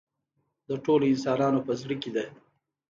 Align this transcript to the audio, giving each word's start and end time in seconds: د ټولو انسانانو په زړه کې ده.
د 0.67 0.69
ټولو 0.85 1.03
انسانانو 1.13 1.59
په 1.67 1.73
زړه 1.81 1.95
کې 2.01 2.09
ده. 2.15 2.23